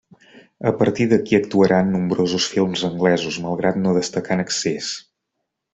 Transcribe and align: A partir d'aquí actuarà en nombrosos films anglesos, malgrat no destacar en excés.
A 0.69 0.71
partir 0.77 1.05
d'aquí 1.11 1.37
actuarà 1.39 1.83
en 1.85 1.91
nombrosos 1.97 2.49
films 2.55 2.85
anglesos, 2.91 3.41
malgrat 3.47 3.81
no 3.85 3.95
destacar 4.01 4.39
en 4.41 4.47
excés. 4.49 4.95